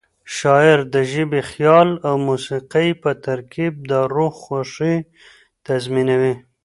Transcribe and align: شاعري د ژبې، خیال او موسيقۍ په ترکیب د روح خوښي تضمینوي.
شاعري 0.37 0.85
د 0.93 0.95
ژبې، 1.11 1.41
خیال 1.51 1.89
او 2.07 2.15
موسيقۍ 2.27 2.89
په 3.03 3.11
ترکیب 3.25 3.73
د 3.89 3.91
روح 4.13 4.33
خوښي 4.43 4.95
تضمینوي. 5.65 6.35